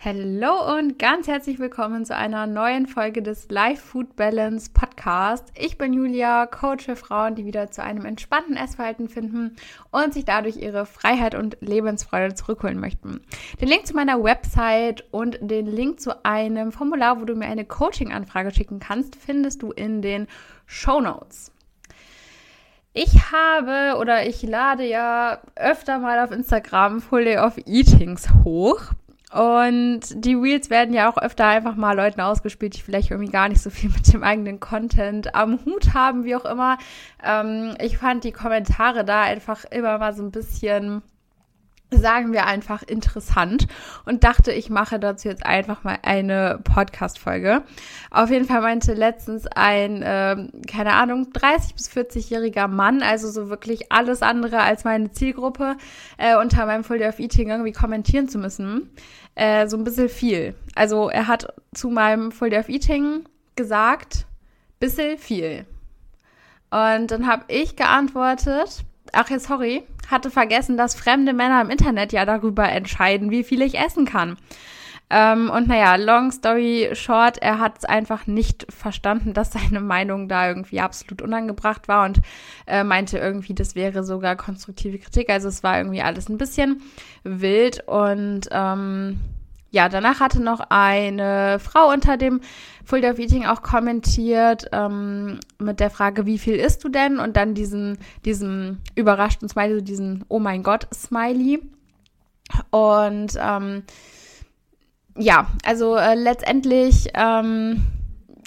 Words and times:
Hallo 0.00 0.78
und 0.78 1.00
ganz 1.00 1.26
herzlich 1.26 1.58
willkommen 1.58 2.04
zu 2.04 2.14
einer 2.14 2.46
neuen 2.46 2.86
Folge 2.86 3.20
des 3.20 3.48
Life 3.50 3.82
Food 3.82 4.14
Balance 4.14 4.70
Podcast. 4.72 5.48
Ich 5.58 5.76
bin 5.76 5.92
Julia, 5.92 6.46
Coach 6.46 6.84
für 6.84 6.94
Frauen, 6.94 7.34
die 7.34 7.44
wieder 7.44 7.72
zu 7.72 7.82
einem 7.82 8.04
entspannten 8.04 8.56
Essverhalten 8.56 9.08
finden 9.08 9.56
und 9.90 10.14
sich 10.14 10.24
dadurch 10.24 10.56
ihre 10.56 10.86
Freiheit 10.86 11.34
und 11.34 11.56
Lebensfreude 11.60 12.36
zurückholen 12.36 12.78
möchten. 12.78 13.22
Den 13.60 13.66
Link 13.66 13.88
zu 13.88 13.96
meiner 13.96 14.22
Website 14.22 15.02
und 15.10 15.36
den 15.40 15.66
Link 15.66 15.98
zu 15.98 16.24
einem 16.24 16.70
Formular, 16.70 17.20
wo 17.20 17.24
du 17.24 17.34
mir 17.34 17.46
eine 17.46 17.64
Coaching-Anfrage 17.64 18.52
schicken 18.52 18.78
kannst, 18.78 19.16
findest 19.16 19.62
du 19.62 19.72
in 19.72 20.00
den 20.00 20.28
Show 20.66 21.00
Notes. 21.00 21.50
Ich 22.92 23.32
habe 23.32 23.98
oder 23.98 24.28
ich 24.28 24.44
lade 24.44 24.86
ja 24.86 25.42
öfter 25.56 25.98
mal 25.98 26.20
auf 26.20 26.30
Instagram 26.30 27.00
Full 27.00 27.24
Day 27.24 27.38
of 27.38 27.58
Eatings 27.66 28.28
hoch. 28.44 28.92
Und 29.32 30.00
die 30.14 30.34
Reels 30.34 30.70
werden 30.70 30.94
ja 30.94 31.10
auch 31.10 31.18
öfter 31.18 31.46
einfach 31.46 31.76
mal 31.76 31.94
Leuten 31.94 32.20
ausgespielt, 32.20 32.76
die 32.76 32.80
vielleicht 32.80 33.10
irgendwie 33.10 33.30
gar 33.30 33.48
nicht 33.48 33.60
so 33.60 33.68
viel 33.70 33.90
mit 33.94 34.12
dem 34.12 34.22
eigenen 34.22 34.60
Content 34.60 35.34
am 35.34 35.58
Hut 35.64 35.92
haben, 35.94 36.24
wie 36.24 36.36
auch 36.36 36.46
immer. 36.46 36.78
Ähm, 37.22 37.76
ich 37.80 37.98
fand 37.98 38.24
die 38.24 38.32
Kommentare 38.32 39.04
da 39.04 39.22
einfach 39.22 39.64
immer 39.66 39.98
mal 39.98 40.14
so 40.14 40.22
ein 40.22 40.30
bisschen 40.30 41.02
sagen 41.90 42.32
wir 42.32 42.46
einfach 42.46 42.82
interessant 42.82 43.66
und 44.04 44.24
dachte, 44.24 44.52
ich 44.52 44.68
mache 44.68 44.98
dazu 44.98 45.28
jetzt 45.28 45.46
einfach 45.46 45.84
mal 45.84 45.98
eine 46.02 46.60
Podcast-Folge. 46.62 47.62
Auf 48.10 48.30
jeden 48.30 48.44
Fall 48.44 48.60
meinte 48.60 48.92
letztens 48.92 49.46
ein, 49.46 50.02
äh, 50.02 50.48
keine 50.66 50.92
Ahnung, 50.92 51.32
30 51.32 51.74
bis 51.74 51.90
40-jähriger 51.90 52.68
Mann, 52.68 53.02
also 53.02 53.30
so 53.30 53.48
wirklich 53.48 53.90
alles 53.90 54.22
andere 54.22 54.60
als 54.60 54.84
meine 54.84 55.10
Zielgruppe, 55.12 55.76
äh, 56.18 56.36
unter 56.36 56.66
meinem 56.66 56.84
Full 56.84 56.98
Day 56.98 57.08
of 57.08 57.18
Eating 57.18 57.48
irgendwie 57.50 57.72
kommentieren 57.72 58.28
zu 58.28 58.38
müssen. 58.38 58.90
Äh, 59.34 59.68
so 59.68 59.76
ein 59.76 59.84
bisschen 59.84 60.08
viel. 60.08 60.54
Also 60.74 61.08
er 61.08 61.26
hat 61.26 61.54
zu 61.72 61.88
meinem 61.90 62.32
Full 62.32 62.50
Day 62.50 62.60
of 62.60 62.68
Eating 62.68 63.24
gesagt, 63.56 64.26
bisschen 64.78 65.16
viel. 65.16 65.64
Und 66.70 67.10
dann 67.10 67.26
habe 67.26 67.44
ich 67.48 67.76
geantwortet, 67.76 68.84
ach 69.12 69.30
ja, 69.30 69.38
sorry, 69.38 69.82
hatte 70.10 70.30
vergessen, 70.30 70.76
dass 70.76 70.94
fremde 70.94 71.32
Männer 71.32 71.60
im 71.60 71.70
Internet 71.70 72.12
ja 72.12 72.24
darüber 72.24 72.68
entscheiden, 72.68 73.30
wie 73.30 73.44
viel 73.44 73.62
ich 73.62 73.78
essen 73.78 74.04
kann. 74.04 74.36
Ähm, 75.10 75.48
und 75.48 75.68
naja, 75.68 75.96
long 75.96 76.30
story 76.30 76.90
short, 76.92 77.38
er 77.38 77.58
hat 77.58 77.78
es 77.78 77.84
einfach 77.84 78.26
nicht 78.26 78.66
verstanden, 78.70 79.32
dass 79.34 79.52
seine 79.52 79.80
Meinung 79.80 80.28
da 80.28 80.48
irgendwie 80.48 80.80
absolut 80.80 81.22
unangebracht 81.22 81.88
war 81.88 82.04
und 82.04 82.20
äh, 82.66 82.84
meinte 82.84 83.18
irgendwie, 83.18 83.54
das 83.54 83.74
wäre 83.74 84.04
sogar 84.04 84.36
konstruktive 84.36 84.98
Kritik. 84.98 85.30
Also 85.30 85.48
es 85.48 85.62
war 85.62 85.78
irgendwie 85.78 86.02
alles 86.02 86.28
ein 86.28 86.38
bisschen 86.38 86.82
wild 87.24 87.86
und 87.86 88.48
ähm, 88.50 89.20
ja, 89.70 89.88
danach 89.88 90.20
hatte 90.20 90.42
noch 90.42 90.60
eine 90.70 91.58
Frau 91.58 91.92
unter 91.92 92.16
dem 92.16 92.40
of 92.90 93.18
Eating 93.18 93.44
auch 93.44 93.60
kommentiert 93.60 94.66
ähm, 94.72 95.40
mit 95.58 95.78
der 95.78 95.90
Frage, 95.90 96.24
wie 96.24 96.38
viel 96.38 96.54
isst 96.54 96.84
du 96.84 96.88
denn? 96.88 97.18
Und 97.18 97.36
dann 97.36 97.54
diesen, 97.54 97.98
diesen 98.24 98.80
überraschten 98.94 99.48
Smiley, 99.48 99.74
so 99.74 99.80
diesen 99.82 100.24
Oh 100.28 100.38
mein 100.38 100.62
Gott 100.62 100.86
Smiley. 100.94 101.60
Und 102.70 103.34
ähm, 103.38 103.82
ja, 105.18 105.48
also 105.64 105.96
äh, 105.96 106.14
letztendlich, 106.14 107.08
ähm, 107.12 107.84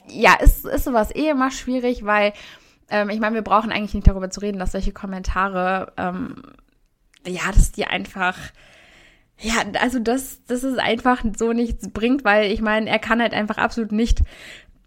ja, 0.07 0.33
ist, 0.35 0.65
ist 0.65 0.85
sowas 0.85 1.13
eh 1.13 1.29
immer 1.29 1.51
schwierig, 1.51 2.03
weil 2.03 2.33
ähm, 2.89 3.09
ich 3.09 3.19
meine, 3.19 3.35
wir 3.35 3.43
brauchen 3.43 3.71
eigentlich 3.71 3.93
nicht 3.93 4.07
darüber 4.07 4.31
zu 4.31 4.39
reden, 4.39 4.57
dass 4.57 4.71
solche 4.71 4.91
Kommentare, 4.91 5.93
ähm, 5.97 6.41
ja, 7.27 7.51
dass 7.53 7.71
die 7.71 7.85
einfach 7.85 8.37
ja, 9.41 9.55
also 9.79 9.99
das, 9.99 10.41
das 10.47 10.63
ist 10.63 10.79
einfach 10.79 11.23
so 11.37 11.51
nichts 11.51 11.89
bringt, 11.89 12.23
weil 12.23 12.51
ich 12.51 12.61
meine, 12.61 12.89
er 12.89 12.99
kann 12.99 13.21
halt 13.21 13.33
einfach 13.33 13.57
absolut 13.57 13.91
nicht 13.91 14.21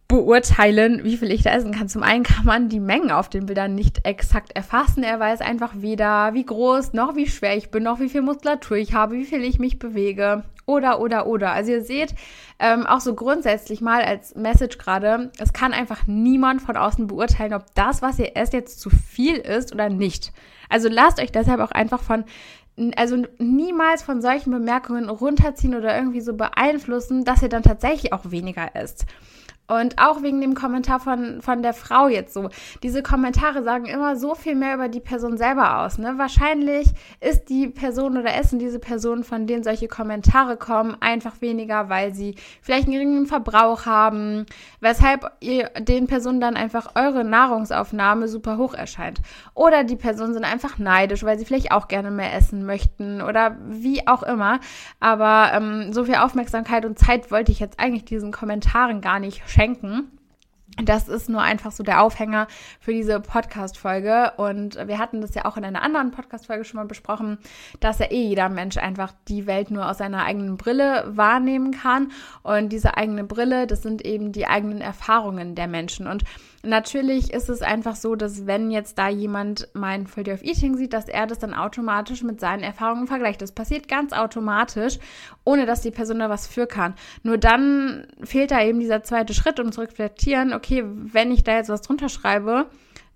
beurteilen, 0.06 1.02
wie 1.02 1.16
viel 1.16 1.33
ich 1.33 1.42
da 1.42 1.50
essen 1.50 1.72
kann. 1.72 1.88
Zum 1.88 2.02
einen 2.02 2.24
kann 2.24 2.44
man 2.44 2.69
die 2.69 2.78
Mengen 2.78 3.10
auf 3.10 3.28
den 3.28 3.47
Bildern 3.47 3.75
nicht 3.75 4.06
exakt 4.06 4.54
erfassen. 4.54 5.03
Er 5.03 5.19
weiß 5.19 5.41
einfach 5.41 5.72
weder, 5.76 6.34
wie 6.34 6.44
groß, 6.44 6.93
noch 6.93 7.16
wie 7.16 7.26
schwer 7.26 7.56
ich 7.56 7.70
bin, 7.70 7.82
noch 7.82 8.00
wie 8.00 8.09
viel 8.09 8.22
Muskulatur 8.22 8.76
ich 8.76 8.94
habe, 8.94 9.16
wie 9.16 9.25
viel 9.25 9.43
ich 9.43 9.59
mich 9.59 9.78
bewege. 9.78 10.44
Oder, 10.66 11.00
oder, 11.00 11.26
oder. 11.26 11.53
Also 11.53 11.72
ihr 11.72 11.82
seht, 11.82 12.14
ähm, 12.59 12.87
auch 12.87 13.00
so 13.00 13.14
grundsätzlich 13.14 13.81
mal 13.81 14.03
als 14.03 14.34
Message 14.34 14.78
gerade, 14.78 15.32
es 15.38 15.53
kann 15.53 15.72
einfach 15.72 16.06
niemand 16.06 16.62
von 16.62 16.76
außen 16.76 17.06
beurteilen, 17.06 17.53
ob 17.53 17.75
das, 17.75 18.00
was 18.00 18.19
ihr 18.19 18.37
esst, 18.37 18.53
jetzt 18.53 18.81
zu 18.81 18.91
viel 18.91 19.37
ist 19.37 19.72
oder 19.75 19.88
nicht. 19.88 20.32
Also 20.69 20.88
lasst 20.88 21.20
euch 21.20 21.32
deshalb 21.32 21.60
auch 21.60 21.72
einfach 21.72 22.03
von 22.03 22.25
also 22.97 23.23
niemals 23.39 24.03
von 24.03 24.21
solchen 24.21 24.51
Bemerkungen 24.51 25.09
runterziehen 25.09 25.75
oder 25.75 25.97
irgendwie 25.97 26.21
so 26.21 26.35
beeinflussen, 26.35 27.25
dass 27.25 27.43
ihr 27.43 27.49
dann 27.49 27.62
tatsächlich 27.62 28.12
auch 28.12 28.31
weniger 28.31 28.75
isst. 28.75 29.07
Und 29.66 29.98
auch 29.98 30.22
wegen 30.22 30.42
dem 30.42 30.54
Kommentar 30.54 31.00
von, 31.00 31.41
von 31.41 31.62
der 31.62 31.72
Frau 31.72 32.08
jetzt 32.08 32.34
so. 32.34 32.50
Diese 32.82 33.02
Kommentare 33.02 33.62
sagen 33.62 33.86
immer 33.86 34.14
so 34.14 34.34
viel 34.34 34.54
mehr 34.54 34.75
über 34.75 34.88
die 34.88 35.00
Person 35.00 35.38
selber 35.38 35.80
aus. 35.80 35.97
Ne? 35.97 36.19
Wahrscheinlich 36.19 36.88
ist 37.20 37.48
die 37.48 37.69
Person 37.69 38.19
oder 38.19 38.34
essen 38.34 38.58
diese 38.58 38.78
Personen, 38.78 39.25
von 39.25 39.47
denen 39.47 39.64
solche 39.64 39.88
Kommentare 39.88 40.58
kommen, 40.58 40.98
einfach 41.00 41.41
weniger, 41.41 41.88
weil 41.88 42.14
sie 42.14 42.34
vielleicht 42.60 42.88
einen 42.88 42.92
geringen 42.92 43.26
Verbrauch 43.26 43.86
haben, 43.86 44.44
weshalb 44.80 45.32
ihr 45.41 45.70
den 45.81 46.08
Personen 46.08 46.41
dann 46.41 46.56
einfach 46.56 46.94
eure 46.94 47.25
Nahrungsaufnahme 47.25 48.28
super 48.28 48.58
hoch 48.58 48.75
erscheint. 48.75 49.22
Oder 49.54 49.82
die 49.82 49.96
Personen 49.96 50.34
sind 50.34 50.44
einfach 50.44 50.78
neidisch, 50.78 51.25
weil 51.25 51.38
sie 51.38 51.46
vielleicht 51.46 51.72
auch 51.72 51.88
gerne 51.88 52.10
mehr 52.10 52.34
essen 52.34 52.66
möchten 52.66 53.22
oder 53.22 53.56
wie 53.66 54.06
auch 54.06 54.25
immer. 54.25 54.60
Aber 55.00 55.52
ähm, 55.54 55.94
so 55.94 56.04
viel 56.04 56.16
Aufmerksamkeit 56.16 56.84
und 56.84 56.98
Zeit 56.98 57.31
wollte 57.31 57.50
ich 57.50 57.60
jetzt 57.60 57.81
eigentlich 57.81 58.04
diesen 58.04 58.31
Kommentaren 58.31 59.00
gar 59.00 59.19
nicht 59.20 59.42
schenken. 59.54 60.10
Das 60.82 61.09
ist 61.09 61.28
nur 61.28 61.41
einfach 61.41 61.70
so 61.70 61.84
der 61.84 62.03
Aufhänger 62.03 62.48
für 62.81 62.92
diese 62.92 63.20
Podcast-Folge. 63.20 64.32
Und 64.38 64.76
wir 64.88 64.98
hatten 64.98 65.20
das 65.20 65.34
ja 65.34 65.44
auch 65.44 65.56
in 65.56 65.65
einer 65.65 65.82
anderen 65.82 66.10
Podcast-Folge 66.10 66.65
schon 66.65 66.78
mal 66.78 66.87
besprochen, 66.87 67.38
dass 67.78 68.00
ja 68.00 68.10
eh 68.10 68.28
jeder 68.28 68.48
Mensch 68.48 68.76
einfach 68.76 69.12
die 69.28 69.47
Welt 69.47 69.70
nur 69.70 69.88
aus 69.88 69.98
seiner 69.98 70.25
eigenen 70.25 70.56
Brille 70.56 71.04
wahrnehmen 71.06 71.70
kann. 71.70 72.10
Und 72.43 72.70
diese 72.70 72.97
eigene 72.97 73.22
Brille, 73.22 73.69
das 73.69 73.82
sind 73.82 74.04
eben 74.04 74.32
die 74.32 74.48
eigenen 74.48 74.81
Erfahrungen 74.81 75.54
der 75.54 75.69
Menschen. 75.69 76.09
Und 76.09 76.25
Natürlich 76.64 77.32
ist 77.32 77.50
es 77.50 77.62
einfach 77.62 77.94
so, 77.94 78.14
dass 78.14 78.47
wenn 78.47 78.70
jetzt 78.70 78.98
da 78.98 79.08
jemand 79.08 79.69
mein 79.75 80.06
Full 80.06 80.25
Day 80.25 80.34
of 80.34 80.42
Eating 80.42 80.76
sieht, 80.76 80.92
dass 80.92 81.08
er 81.08 81.26
das 81.26 81.38
dann 81.38 81.52
automatisch 81.52 82.22
mit 82.22 82.41
seinen 82.41 82.62
Erfahrungen 82.62 83.06
vergleicht. 83.06 83.42
Das 83.42 83.52
passiert 83.52 83.86
ganz 83.86 84.12
automatisch, 84.12 84.98
ohne 85.44 85.66
dass 85.66 85.82
die 85.82 85.91
Person 85.91 86.20
da 86.20 86.30
was 86.30 86.47
für 86.47 86.66
kann. 86.66 86.94
Nur 87.22 87.38
dann 87.38 88.06
fehlt 88.22 88.50
da 88.50 88.62
eben 88.62 88.80
dieser 88.80 89.02
zweite 89.02 89.34
Schritt, 89.34 89.60
um 89.60 89.72
zu 89.72 89.82
reflektieren, 89.82 90.54
okay, 90.54 90.84
wenn 90.86 91.30
ich 91.30 91.44
da 91.44 91.56
jetzt 91.56 91.69
was 91.69 91.82
drunter 91.82 92.08
schreibe, 92.08 92.66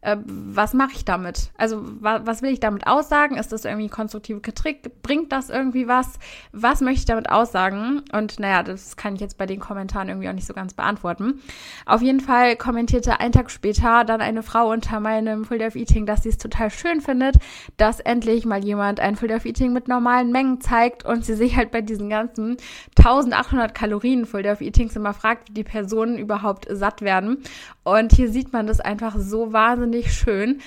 äh, 0.01 0.17
was 0.25 0.75
mache 0.75 0.93
ich 0.93 1.05
damit? 1.05 1.51
Also 1.57 1.83
wa 2.01 2.21
was 2.25 2.43
will 2.43 2.51
ich 2.51 2.61
damit 2.61 2.87
aussagen? 2.87 3.37
Ist 3.37 3.53
das 3.53 3.65
irgendwie 3.65 3.89
konstruktive 3.89 4.41
Kritik? 4.41 5.03
Bringt 5.03 5.33
das 5.33 5.51
irgendwie 5.51 5.89
was? 5.89 6.19
Was 6.53 6.81
möchte 6.81 7.01
ich 7.01 7.05
damit 7.07 7.31
aussagen? 7.31 8.03
Und 8.13 8.39
naja, 8.39 8.63
das 8.63 8.97
kann 8.97 9.15
ich 9.15 9.21
jetzt 9.21 9.39
bei 9.39 9.47
den 9.47 9.59
Kommentaren 9.59 10.09
irgendwie 10.09 10.29
auch 10.29 10.35
nicht 10.35 10.47
so 10.47 10.55
ganz 10.55 10.75
beantworten. 10.75 11.41
Auf 11.85 12.01
jeden 12.01 12.21
Fall 12.21 12.57
kommentierte 12.57 13.19
einen 13.19 13.33
Tag 13.33 13.51
später 13.51 14.05
dann 14.05 14.21
eine 14.21 14.43
Frau 14.43 14.71
unter 14.71 15.01
meinem 15.01 15.45
Full 15.45 15.59
Day 15.59 15.69
of 15.69 15.77
Eating, 15.77 16.07
dass 16.07 16.23
sie 16.23 16.29
es 16.29 16.39
total 16.39 16.71
schön 16.71 17.01
findet, 17.01 17.37
dass 17.77 17.99
endlich 17.99 18.47
mal 18.47 18.65
jemand 18.65 19.01
ein 19.01 19.17
Full 19.17 19.29
Day 19.29 19.37
of 19.37 19.47
Eating 19.47 19.73
mit 19.73 19.89
normalen 19.89 20.31
Mengen 20.31 20.61
zeigt 20.61 21.05
und 21.05 21.25
sie 21.25 21.35
sich 21.35 21.57
halt 21.57 21.73
bei 21.73 21.81
diesen 21.81 22.09
ganzen 22.09 22.57
1800 22.99 23.75
Kalorien 23.75 24.27
Full 24.27 24.45
Day 24.45 24.53
of 24.53 24.61
Eatings 24.61 24.95
immer 24.95 25.13
fragt, 25.13 25.49
wie 25.51 25.55
die 25.55 25.65
Personen 25.65 26.19
überhaupt 26.19 26.67
satt 26.71 27.03
werden. 27.03 27.43
Und 27.89 28.13
hier 28.13 28.31
sieht 28.31 28.53
man 28.53 28.67
das 28.67 28.81
einfach 28.81 29.17
so 29.19 29.53
wahnsinnig 29.53 30.13
schön. 30.13 30.61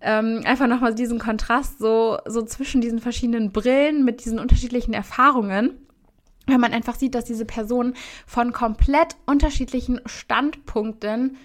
Ähm, 0.00 0.42
einfach 0.44 0.66
nochmal 0.66 0.94
diesen 0.94 1.18
Kontrast 1.18 1.78
so, 1.78 2.18
so 2.26 2.42
zwischen 2.42 2.80
diesen 2.80 3.00
verschiedenen 3.00 3.52
Brillen 3.52 4.04
mit 4.04 4.24
diesen 4.24 4.38
unterschiedlichen 4.38 4.94
Erfahrungen. 4.94 5.72
Wenn 6.46 6.60
man 6.60 6.72
einfach 6.72 6.94
sieht, 6.94 7.14
dass 7.14 7.24
diese 7.26 7.44
Personen 7.44 7.94
von 8.26 8.52
komplett 8.52 9.16
unterschiedlichen 9.26 10.00
Standpunkten 10.06 11.36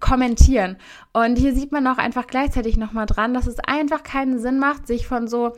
kommentieren. 0.00 0.76
Und 1.12 1.36
hier 1.36 1.54
sieht 1.54 1.72
man 1.72 1.86
auch 1.86 1.98
einfach 1.98 2.26
gleichzeitig 2.26 2.76
nochmal 2.76 3.06
dran, 3.06 3.34
dass 3.34 3.46
es 3.46 3.58
einfach 3.60 4.02
keinen 4.02 4.38
Sinn 4.38 4.58
macht, 4.58 4.86
sich 4.86 5.06
von 5.06 5.28
so 5.28 5.52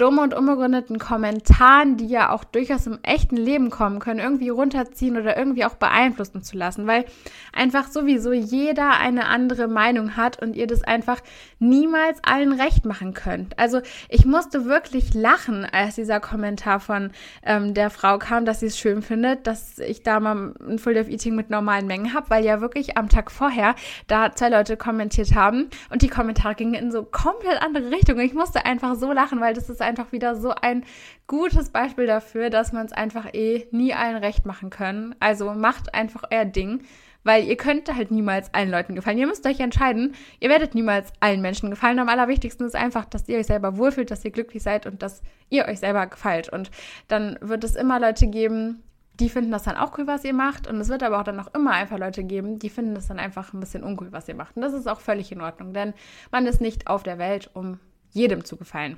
dumme 0.00 0.22
und 0.22 0.32
unbegründeten 0.32 0.98
Kommentaren, 0.98 1.98
die 1.98 2.06
ja 2.06 2.30
auch 2.30 2.44
durchaus 2.44 2.86
im 2.86 2.98
echten 3.02 3.36
Leben 3.36 3.68
kommen 3.68 3.98
können, 3.98 4.18
irgendwie 4.18 4.48
runterziehen 4.48 5.18
oder 5.18 5.36
irgendwie 5.36 5.66
auch 5.66 5.74
beeinflussen 5.74 6.42
zu 6.42 6.56
lassen, 6.56 6.86
weil 6.86 7.04
einfach 7.52 7.88
sowieso 7.88 8.32
jeder 8.32 8.98
eine 8.98 9.26
andere 9.26 9.68
Meinung 9.68 10.16
hat 10.16 10.40
und 10.40 10.56
ihr 10.56 10.66
das 10.66 10.82
einfach 10.82 11.20
niemals 11.58 12.18
allen 12.24 12.58
recht 12.58 12.86
machen 12.86 13.12
könnt. 13.12 13.58
Also 13.58 13.80
ich 14.08 14.24
musste 14.24 14.64
wirklich 14.64 15.12
lachen, 15.12 15.66
als 15.70 15.96
dieser 15.96 16.18
Kommentar 16.18 16.80
von 16.80 17.10
ähm, 17.42 17.74
der 17.74 17.90
Frau 17.90 18.18
kam, 18.18 18.46
dass 18.46 18.60
sie 18.60 18.66
es 18.66 18.78
schön 18.78 19.02
findet, 19.02 19.46
dass 19.46 19.78
ich 19.78 20.02
da 20.02 20.18
mal 20.18 20.54
ein 20.66 20.78
Full 20.78 20.94
Day 20.94 21.02
of 21.02 21.10
Eating 21.10 21.34
mit 21.34 21.50
normalen 21.50 21.86
Mengen 21.86 22.14
habe, 22.14 22.30
weil 22.30 22.44
ja 22.44 22.62
wirklich 22.62 22.96
am 22.96 23.10
Tag 23.10 23.30
vorher 23.30 23.74
da 24.06 24.34
zwei 24.34 24.48
Leute 24.48 24.78
kommentiert 24.78 25.34
haben 25.34 25.68
und 25.90 26.00
die 26.00 26.08
Kommentare 26.08 26.54
gingen 26.54 26.74
in 26.74 26.90
so 26.90 27.02
komplett 27.02 27.60
andere 27.60 27.90
Richtungen. 27.90 28.20
Ich 28.20 28.32
musste 28.32 28.64
einfach 28.64 28.94
so 28.94 29.12
lachen, 29.12 29.40
weil 29.40 29.52
das 29.52 29.68
ist 29.68 29.82
einfach 29.82 29.89
wieder 30.12 30.34
so 30.34 30.50
ein 30.50 30.84
gutes 31.26 31.70
Beispiel 31.70 32.06
dafür, 32.06 32.50
dass 32.50 32.72
man 32.72 32.86
es 32.86 32.92
einfach 32.92 33.32
eh 33.32 33.66
nie 33.70 33.94
allen 33.94 34.16
recht 34.16 34.46
machen 34.46 34.70
können. 34.70 35.14
Also 35.20 35.52
macht 35.52 35.94
einfach 35.94 36.24
euer 36.30 36.44
Ding. 36.44 36.82
Weil 37.22 37.44
ihr 37.44 37.56
könnt 37.56 37.94
halt 37.94 38.10
niemals 38.10 38.54
allen 38.54 38.70
Leuten 38.70 38.94
gefallen. 38.94 39.18
Ihr 39.18 39.26
müsst 39.26 39.46
euch 39.46 39.60
entscheiden. 39.60 40.14
Ihr 40.40 40.48
werdet 40.48 40.74
niemals 40.74 41.12
allen 41.20 41.42
Menschen 41.42 41.68
gefallen. 41.68 41.98
Am 41.98 42.08
allerwichtigsten 42.08 42.66
ist 42.66 42.74
einfach, 42.74 43.04
dass 43.04 43.28
ihr 43.28 43.38
euch 43.38 43.46
selber 43.46 43.76
wohlfühlt, 43.76 44.10
dass 44.10 44.24
ihr 44.24 44.30
glücklich 44.30 44.62
seid 44.62 44.86
und 44.86 45.02
dass 45.02 45.22
ihr 45.50 45.66
euch 45.66 45.80
selber 45.80 46.06
gefällt. 46.06 46.48
Und 46.48 46.70
dann 47.08 47.36
wird 47.42 47.62
es 47.62 47.76
immer 47.76 48.00
Leute 48.00 48.26
geben, 48.26 48.82
die 49.20 49.28
finden 49.28 49.50
das 49.50 49.64
dann 49.64 49.76
auch 49.76 49.96
cool, 49.98 50.06
was 50.06 50.24
ihr 50.24 50.32
macht. 50.32 50.66
Und 50.66 50.80
es 50.80 50.88
wird 50.88 51.02
aber 51.02 51.20
auch 51.20 51.24
dann 51.24 51.36
noch 51.36 51.52
immer 51.54 51.72
einfach 51.72 51.98
Leute 51.98 52.24
geben, 52.24 52.58
die 52.58 52.70
finden 52.70 52.94
das 52.94 53.08
dann 53.08 53.18
einfach 53.18 53.52
ein 53.52 53.60
bisschen 53.60 53.84
uncool, 53.84 54.12
was 54.12 54.28
ihr 54.28 54.34
macht. 54.34 54.56
Und 54.56 54.62
das 54.62 54.72
ist 54.72 54.88
auch 54.88 55.00
völlig 55.00 55.30
in 55.30 55.42
Ordnung, 55.42 55.72
denn 55.74 55.92
man 56.32 56.46
ist 56.46 56.60
nicht 56.60 56.86
auf 56.86 57.02
der 57.02 57.18
Welt, 57.18 57.50
um 57.52 57.78
jedem 58.10 58.44
zu 58.44 58.56
gefallen. 58.56 58.96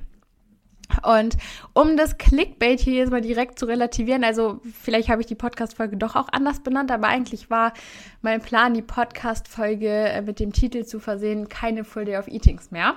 Und 1.02 1.36
um 1.72 1.96
das 1.96 2.18
Clickbait 2.18 2.80
hier 2.80 2.94
jetzt 2.94 3.10
mal 3.10 3.20
direkt 3.20 3.58
zu 3.58 3.66
relativieren, 3.66 4.24
also 4.24 4.60
vielleicht 4.80 5.08
habe 5.08 5.20
ich 5.20 5.26
die 5.26 5.34
Podcast-Folge 5.34 5.96
doch 5.96 6.16
auch 6.16 6.28
anders 6.32 6.60
benannt, 6.60 6.90
aber 6.90 7.08
eigentlich 7.08 7.50
war 7.50 7.72
mein 8.20 8.40
Plan, 8.40 8.74
die 8.74 8.82
Podcast-Folge 8.82 9.88
äh, 9.88 10.22
mit 10.22 10.40
dem 10.40 10.52
Titel 10.52 10.84
zu 10.84 11.00
versehen, 11.00 11.48
keine 11.48 11.84
Full 11.84 12.04
Day 12.04 12.16
of 12.16 12.28
Eatings 12.28 12.70
mehr. 12.70 12.94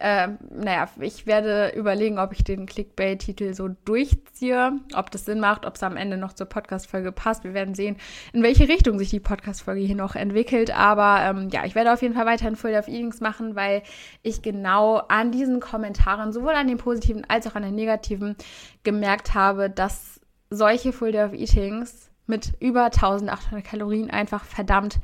Äh, 0.00 0.28
naja, 0.48 0.88
ich 0.98 1.26
werde 1.26 1.74
überlegen, 1.76 2.18
ob 2.18 2.32
ich 2.32 2.42
den 2.42 2.64
Clickbait-Titel 2.64 3.52
so 3.52 3.68
durchziehe, 3.84 4.72
ob 4.94 5.10
das 5.10 5.26
Sinn 5.26 5.40
macht, 5.40 5.66
ob 5.66 5.74
es 5.74 5.82
am 5.82 5.98
Ende 5.98 6.16
noch 6.16 6.32
zur 6.32 6.46
Podcast-Folge 6.46 7.12
passt. 7.12 7.44
Wir 7.44 7.52
werden 7.52 7.74
sehen, 7.74 7.96
in 8.32 8.42
welche 8.42 8.66
Richtung 8.66 8.98
sich 8.98 9.10
die 9.10 9.20
Podcast-Folge 9.20 9.82
hier 9.82 9.96
noch 9.96 10.14
entwickelt. 10.14 10.74
Aber 10.74 11.20
ähm, 11.20 11.50
ja, 11.50 11.66
ich 11.66 11.74
werde 11.74 11.92
auf 11.92 12.00
jeden 12.00 12.14
Fall 12.14 12.24
weiterhin 12.24 12.56
Full 12.56 12.74
of 12.74 12.88
Eatings 12.88 13.20
machen, 13.20 13.56
weil 13.56 13.82
ich 14.22 14.40
genau 14.40 15.02
an 15.08 15.32
diesen 15.32 15.60
Kommentaren, 15.60 16.32
sowohl 16.32 16.54
an 16.54 16.68
den 16.68 16.78
positiven 16.78 17.26
als 17.28 17.46
auch 17.46 17.54
an 17.54 17.62
den 17.62 17.74
negativen, 17.74 18.36
gemerkt 18.84 19.34
habe, 19.34 19.68
dass 19.68 20.18
solche 20.48 20.94
Full 20.94 21.12
Day 21.12 21.24
of 21.24 21.34
Eatings 21.34 22.10
mit 22.26 22.54
über 22.58 22.84
1800 22.84 23.62
Kalorien 23.62 24.10
einfach 24.10 24.44
verdammt 24.44 24.98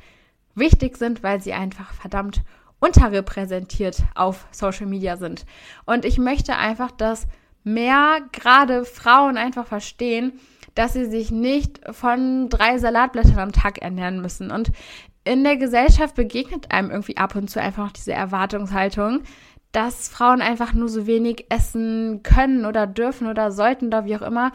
wichtig 0.55 0.97
sind, 0.97 1.21
weil 1.21 1.39
sie 1.39 1.53
einfach 1.53 1.93
verdammt 1.93 2.41
unterrepräsentiert 2.79 4.03
auf 4.15 4.47
Social 4.51 4.85
Media 4.85 5.17
sind. 5.17 5.45
Und 5.85 6.05
ich 6.05 6.17
möchte 6.17 6.55
einfach, 6.55 6.91
dass 6.91 7.27
mehr 7.63 8.19
gerade 8.31 8.85
Frauen 8.85 9.37
einfach 9.37 9.65
verstehen, 9.65 10.39
dass 10.75 10.93
sie 10.93 11.05
sich 11.05 11.31
nicht 11.31 11.81
von 11.91 12.49
drei 12.49 12.77
Salatblättern 12.77 13.39
am 13.39 13.51
Tag 13.51 13.79
ernähren 13.79 14.21
müssen. 14.21 14.51
Und 14.51 14.71
in 15.23 15.43
der 15.43 15.57
Gesellschaft 15.57 16.15
begegnet 16.15 16.71
einem 16.71 16.91
irgendwie 16.91 17.17
ab 17.17 17.35
und 17.35 17.49
zu 17.49 17.61
einfach 17.61 17.91
diese 17.91 18.13
Erwartungshaltung, 18.13 19.23
dass 19.71 20.07
Frauen 20.07 20.41
einfach 20.41 20.73
nur 20.73 20.87
so 20.87 21.05
wenig 21.07 21.45
essen 21.49 22.21
können 22.23 22.65
oder 22.65 22.87
dürfen 22.87 23.27
oder 23.27 23.51
sollten 23.51 23.87
oder 23.87 24.05
wie 24.05 24.15
auch 24.15 24.21
immer. 24.21 24.51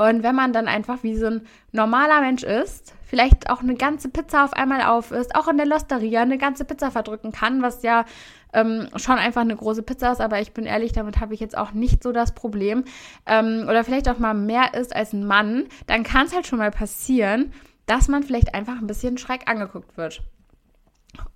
Und 0.00 0.22
wenn 0.22 0.34
man 0.34 0.54
dann 0.54 0.66
einfach 0.66 1.02
wie 1.02 1.14
so 1.14 1.26
ein 1.26 1.42
normaler 1.72 2.22
Mensch 2.22 2.42
ist, 2.42 2.94
vielleicht 3.04 3.50
auch 3.50 3.60
eine 3.60 3.74
ganze 3.74 4.08
Pizza 4.08 4.44
auf 4.44 4.54
einmal 4.54 4.82
auf 4.82 5.10
ist, 5.10 5.34
auch 5.34 5.46
in 5.46 5.58
der 5.58 5.66
Losteria 5.66 6.22
eine 6.22 6.38
ganze 6.38 6.64
Pizza 6.64 6.90
verdrücken 6.90 7.32
kann, 7.32 7.60
was 7.60 7.82
ja 7.82 8.06
ähm, 8.54 8.88
schon 8.96 9.18
einfach 9.18 9.42
eine 9.42 9.54
große 9.54 9.82
Pizza 9.82 10.12
ist, 10.12 10.22
aber 10.22 10.40
ich 10.40 10.52
bin 10.52 10.64
ehrlich, 10.64 10.92
damit 10.92 11.20
habe 11.20 11.34
ich 11.34 11.40
jetzt 11.40 11.56
auch 11.56 11.72
nicht 11.72 12.02
so 12.02 12.12
das 12.12 12.34
Problem. 12.34 12.84
Ähm, 13.26 13.66
oder 13.68 13.84
vielleicht 13.84 14.08
auch 14.08 14.18
mal 14.18 14.32
mehr 14.32 14.72
ist 14.72 14.96
als 14.96 15.12
ein 15.12 15.26
Mann, 15.26 15.66
dann 15.86 16.02
kann 16.02 16.26
es 16.26 16.34
halt 16.34 16.46
schon 16.46 16.60
mal 16.60 16.70
passieren, 16.70 17.52
dass 17.84 18.08
man 18.08 18.22
vielleicht 18.22 18.54
einfach 18.54 18.78
ein 18.78 18.86
bisschen 18.86 19.18
schreck 19.18 19.50
angeguckt 19.50 19.98
wird. 19.98 20.22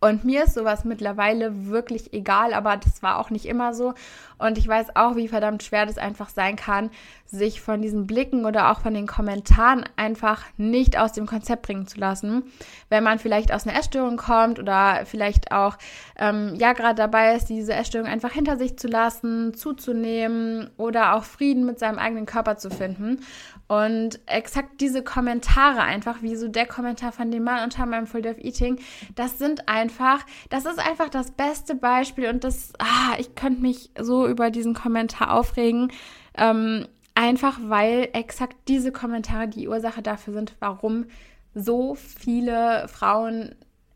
Und 0.05 0.23
mir 0.23 0.45
ist 0.45 0.53
sowas 0.53 0.85
mittlerweile 0.85 1.71
wirklich 1.71 2.13
egal, 2.13 2.53
aber 2.53 2.77
das 2.77 3.03
war 3.03 3.19
auch 3.19 3.31
nicht 3.31 3.47
immer 3.47 3.73
so. 3.73 3.95
Und 4.37 4.59
ich 4.59 4.69
weiß 4.69 4.97
auch, 4.97 5.17
wie 5.17 5.29
verdammt 5.29 5.63
schwer 5.63 5.87
das 5.87 5.97
einfach 5.97 6.29
sein 6.29 6.57
kann, 6.57 6.91
sich 7.25 7.63
von 7.63 7.81
diesen 7.81 8.07
Blicken 8.07 8.45
oder 8.45 8.71
auch 8.71 8.81
von 8.81 8.93
den 8.93 9.07
Kommentaren 9.07 9.85
einfach 9.97 10.45
nicht 10.59 10.99
aus 10.99 11.13
dem 11.13 11.25
Konzept 11.25 11.63
bringen 11.63 11.87
zu 11.87 11.99
lassen. 11.99 12.45
Wenn 12.91 13.03
man 13.03 13.19
vielleicht 13.19 13.51
aus 13.51 13.67
einer 13.67 13.79
Essstörung 13.79 14.19
kommt 14.19 14.59
oder 14.59 15.07
vielleicht 15.07 15.53
auch, 15.53 15.79
ähm, 16.19 16.55
ja, 16.57 16.75
gerade 16.75 16.97
dabei 16.97 17.35
ist, 17.35 17.47
diese 17.47 17.73
Essstörung 17.73 18.07
einfach 18.07 18.33
hinter 18.33 18.59
sich 18.59 18.77
zu 18.79 18.89
lassen, 18.89 19.55
zuzunehmen 19.55 20.69
oder 20.77 21.15
auch 21.15 21.25
Frieden 21.25 21.65
mit 21.65 21.79
seinem 21.79 21.99
eigenen 21.99 22.27
Körper 22.27 22.57
zu 22.57 22.69
finden. 22.69 23.21
Und 23.67 24.21
exakt 24.27 24.81
diese 24.81 25.03
Kommentare 25.03 25.81
einfach, 25.81 26.21
wie 26.21 26.37
so 26.37 26.49
der 26.49 26.67
Kommentar 26.67 27.13
von 27.13 27.31
dem 27.31 27.45
Mann 27.45 27.65
unter 27.65 27.87
meinem 27.87 28.07
Full 28.07 28.21
Death 28.21 28.45
Eating, 28.45 28.79
das 29.15 29.39
sind 29.39 29.69
einfach, 29.69 29.94
das 30.51 30.65
ist 30.67 30.79
einfach 30.79 31.09
das 31.09 31.31
beste 31.31 31.75
Beispiel 31.75 32.29
und 32.29 32.45
das, 32.45 32.73
ah, 32.79 33.17
ich 33.19 33.35
könnte 33.35 33.63
mich 33.63 33.91
so 33.99 34.27
über 34.27 34.51
diesen 34.51 34.75
Kommentar 34.75 35.33
aufregen. 35.35 35.93
Ähm, 36.37 36.87
einfach 37.15 37.59
weil 37.63 38.09
exakt 38.13 38.57
diese 38.69 38.93
Kommentare 38.93 39.49
die 39.49 39.69
Ursache 39.69 40.03
dafür 40.03 40.35
sind, 40.35 40.57
warum 40.59 41.07
so 41.55 41.95
viele 41.95 42.89
Frauen 42.89 43.55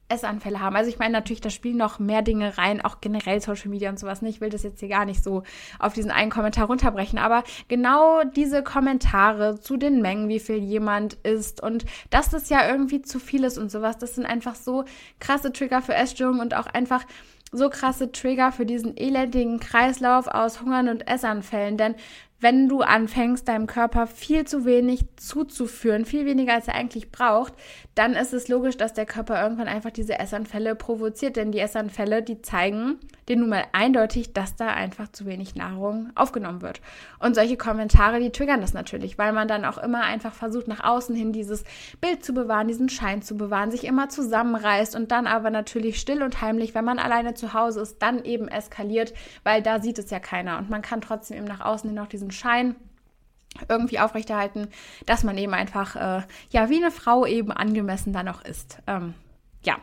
Essanfälle 0.08 0.60
haben. 0.60 0.76
Also 0.76 0.90
ich 0.90 0.98
meine 0.98 1.12
natürlich, 1.12 1.40
da 1.40 1.50
spielen 1.50 1.76
noch 1.76 1.98
mehr 1.98 2.22
Dinge 2.22 2.58
rein, 2.58 2.80
auch 2.84 3.00
generell 3.00 3.40
Social 3.40 3.68
Media 3.68 3.90
und 3.90 3.98
sowas. 3.98 4.22
Ich 4.22 4.40
will 4.40 4.50
das 4.50 4.62
jetzt 4.62 4.80
hier 4.80 4.88
gar 4.88 5.04
nicht 5.04 5.22
so 5.22 5.42
auf 5.78 5.92
diesen 5.92 6.10
einen 6.10 6.30
Kommentar 6.30 6.66
runterbrechen, 6.66 7.18
aber 7.18 7.44
genau 7.68 8.22
diese 8.24 8.62
Kommentare 8.62 9.60
zu 9.60 9.76
den 9.76 10.00
Mengen, 10.00 10.28
wie 10.28 10.40
viel 10.40 10.58
jemand 10.58 11.14
isst 11.22 11.62
und 11.62 11.84
dass 12.10 12.30
das 12.30 12.48
ja 12.48 12.68
irgendwie 12.68 13.02
zu 13.02 13.18
viel 13.18 13.44
ist 13.44 13.58
und 13.58 13.70
sowas, 13.70 13.98
das 13.98 14.14
sind 14.14 14.26
einfach 14.26 14.54
so 14.54 14.84
krasse 15.20 15.52
Trigger 15.52 15.82
für 15.82 15.94
Essstörungen 15.94 16.40
und 16.40 16.54
auch 16.54 16.66
einfach 16.66 17.04
so 17.52 17.70
krasse 17.70 18.12
Trigger 18.12 18.52
für 18.52 18.66
diesen 18.66 18.96
elendigen 18.96 19.58
Kreislauf 19.58 20.26
aus 20.26 20.60
Hungern 20.60 20.88
und 20.88 21.08
Essanfällen. 21.08 21.76
Denn 21.78 21.94
wenn 22.40 22.68
du 22.68 22.82
anfängst, 22.82 23.48
deinem 23.48 23.66
Körper 23.66 24.06
viel 24.06 24.44
zu 24.46 24.64
wenig 24.64 25.04
zuzuführen, 25.16 26.04
viel 26.04 26.24
weniger 26.24 26.54
als 26.54 26.68
er 26.68 26.74
eigentlich 26.74 27.10
braucht, 27.10 27.54
dann 27.96 28.14
ist 28.14 28.32
es 28.32 28.46
logisch, 28.46 28.76
dass 28.76 28.94
der 28.94 29.06
Körper 29.06 29.42
irgendwann 29.42 29.66
einfach 29.66 29.90
diese 29.90 30.20
Essanfälle 30.20 30.76
provoziert. 30.76 31.34
Denn 31.34 31.50
die 31.50 31.58
Essanfälle, 31.58 32.22
die 32.22 32.40
zeigen 32.40 33.00
dir 33.28 33.36
nun 33.36 33.48
mal 33.48 33.64
eindeutig, 33.72 34.32
dass 34.32 34.54
da 34.54 34.68
einfach 34.68 35.10
zu 35.10 35.26
wenig 35.26 35.56
Nahrung 35.56 36.10
aufgenommen 36.14 36.62
wird. 36.62 36.80
Und 37.18 37.34
solche 37.34 37.56
Kommentare, 37.56 38.20
die 38.20 38.30
triggern 38.30 38.60
das 38.60 38.72
natürlich, 38.72 39.18
weil 39.18 39.32
man 39.32 39.48
dann 39.48 39.64
auch 39.64 39.78
immer 39.78 40.02
einfach 40.02 40.32
versucht, 40.32 40.68
nach 40.68 40.84
außen 40.84 41.14
hin 41.14 41.32
dieses 41.32 41.64
Bild 42.00 42.24
zu 42.24 42.32
bewahren, 42.34 42.68
diesen 42.68 42.88
Schein 42.88 43.20
zu 43.20 43.36
bewahren, 43.36 43.72
sich 43.72 43.84
immer 43.84 44.08
zusammenreißt 44.08 44.94
und 44.94 45.10
dann 45.10 45.26
aber 45.26 45.50
natürlich 45.50 45.98
still 45.98 46.22
und 46.22 46.40
heimlich, 46.40 46.76
wenn 46.76 46.84
man 46.84 47.00
alleine 47.00 47.34
zu 47.34 47.52
Hause 47.52 47.80
ist, 47.80 48.00
dann 48.00 48.24
eben 48.24 48.46
eskaliert, 48.46 49.12
weil 49.42 49.60
da 49.60 49.80
sieht 49.80 49.98
es 49.98 50.10
ja 50.10 50.20
keiner. 50.20 50.58
Und 50.58 50.70
man 50.70 50.82
kann 50.82 51.00
trotzdem 51.00 51.38
eben 51.38 51.46
nach 51.46 51.60
außen 51.60 51.90
hin 51.90 51.96
noch 51.96 52.06
diesen 52.06 52.27
Schein 52.30 52.76
irgendwie 53.68 53.98
aufrechterhalten, 53.98 54.68
dass 55.06 55.24
man 55.24 55.36
eben 55.38 55.54
einfach, 55.54 55.96
äh, 55.96 56.22
ja, 56.50 56.68
wie 56.68 56.76
eine 56.76 56.90
Frau 56.90 57.26
eben 57.26 57.50
angemessen 57.50 58.12
dann 58.12 58.28
auch 58.28 58.42
ist. 58.42 58.78
Ähm, 58.86 59.14
ja, 59.62 59.76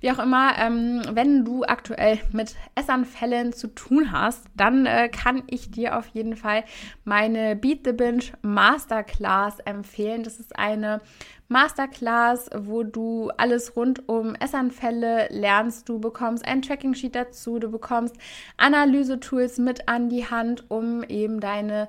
wie 0.00 0.10
auch 0.10 0.18
immer, 0.18 0.58
ähm, 0.58 1.02
wenn 1.12 1.44
du 1.44 1.64
aktuell 1.64 2.18
mit 2.32 2.54
Essanfällen 2.74 3.52
zu 3.52 3.68
tun 3.68 4.12
hast, 4.12 4.44
dann 4.56 4.84
äh, 4.84 5.08
kann 5.08 5.42
ich 5.46 5.70
dir 5.70 5.96
auf 5.96 6.06
jeden 6.08 6.36
Fall 6.36 6.64
meine 7.04 7.56
Beat 7.56 7.80
the 7.84 7.92
Binge 7.92 8.24
Masterclass 8.42 9.58
empfehlen. 9.60 10.22
Das 10.22 10.38
ist 10.38 10.58
eine 10.58 11.00
Masterclass, 11.48 12.50
wo 12.54 12.82
du 12.82 13.30
alles 13.36 13.74
rund 13.74 14.08
um 14.08 14.34
Essanfälle 14.34 15.28
lernst. 15.30 15.88
Du 15.88 15.98
bekommst 15.98 16.46
ein 16.46 16.62
Tracking-Sheet 16.62 17.14
dazu, 17.14 17.58
du 17.58 17.70
bekommst 17.70 18.16
Analyse-Tools 18.58 19.58
mit 19.58 19.88
an 19.88 20.08
die 20.08 20.28
Hand, 20.28 20.70
um 20.70 21.02
eben 21.04 21.40
deine 21.40 21.88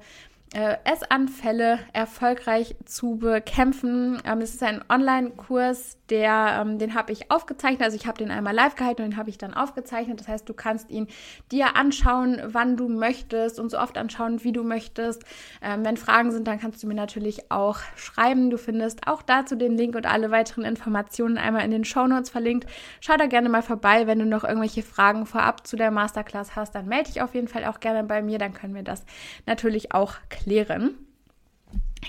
äh, 0.53 0.77
Essanfälle 0.83 1.79
erfolgreich 1.93 2.75
zu 2.85 3.15
bekämpfen. 3.15 4.21
Ähm, 4.23 4.41
es 4.41 4.53
ist 4.53 4.63
ein 4.63 4.83
Online-Kurs, 4.87 5.97
der, 6.13 6.59
ähm, 6.61 6.77
den 6.77 6.93
habe 6.93 7.11
ich 7.11 7.31
aufgezeichnet. 7.31 7.81
Also 7.81 7.95
ich 7.95 8.05
habe 8.05 8.19
den 8.19 8.29
einmal 8.29 8.53
live 8.53 8.75
gehalten 8.75 9.01
und 9.01 9.09
den 9.09 9.17
habe 9.17 9.31
ich 9.31 9.39
dann 9.39 9.55
aufgezeichnet. 9.55 10.19
Das 10.19 10.27
heißt, 10.27 10.47
du 10.47 10.53
kannst 10.53 10.91
ihn 10.91 11.07
dir 11.51 11.75
anschauen, 11.75 12.39
wann 12.45 12.77
du 12.77 12.87
möchtest 12.87 13.59
und 13.59 13.71
so 13.71 13.79
oft 13.79 13.97
anschauen, 13.97 14.43
wie 14.43 14.51
du 14.51 14.63
möchtest. 14.63 15.23
Ähm, 15.63 15.83
wenn 15.83 15.97
Fragen 15.97 16.31
sind, 16.31 16.47
dann 16.47 16.59
kannst 16.59 16.83
du 16.83 16.87
mir 16.87 16.93
natürlich 16.93 17.51
auch 17.51 17.79
schreiben. 17.95 18.51
Du 18.51 18.59
findest 18.59 19.07
auch 19.07 19.23
dazu 19.23 19.55
den 19.55 19.75
Link 19.75 19.95
und 19.95 20.05
alle 20.05 20.29
weiteren 20.29 20.65
Informationen 20.65 21.39
einmal 21.39 21.65
in 21.65 21.71
den 21.71 21.83
Show 21.83 22.05
Notes 22.05 22.29
verlinkt. 22.29 22.69
Schau 23.01 23.17
da 23.17 23.25
gerne 23.25 23.49
mal 23.49 23.63
vorbei. 23.63 24.05
Wenn 24.05 24.19
du 24.19 24.27
noch 24.27 24.43
irgendwelche 24.43 24.83
Fragen 24.83 25.25
vorab 25.25 25.65
zu 25.65 25.77
der 25.77 25.89
Masterclass 25.89 26.55
hast, 26.55 26.75
dann 26.75 26.85
melde 26.85 27.11
dich 27.11 27.23
auf 27.23 27.33
jeden 27.33 27.47
Fall 27.47 27.65
auch 27.65 27.79
gerne 27.79 28.03
bei 28.03 28.21
mir. 28.21 28.37
Dann 28.37 28.53
können 28.53 28.75
wir 28.75 28.83
das 28.83 29.03
natürlich 29.47 29.95
auch 29.95 30.13
klären. 30.29 31.02